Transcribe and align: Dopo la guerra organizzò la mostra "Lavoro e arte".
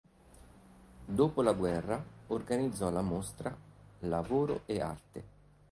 Dopo 1.05 1.43
la 1.43 1.53
guerra 1.53 2.03
organizzò 2.29 2.89
la 2.89 3.03
mostra 3.03 3.55
"Lavoro 3.99 4.63
e 4.65 4.81
arte". 4.81 5.23